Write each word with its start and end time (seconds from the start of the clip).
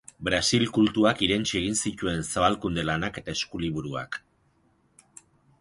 Brasil 0.27 0.63
kultuak 0.77 1.21
irentsi 1.27 1.53
egiten 1.59 1.77
zituen 1.89 2.25
zabalkunde-lanak 2.37 3.21
eta 3.23 3.37
eskuliburuak. 3.39 4.19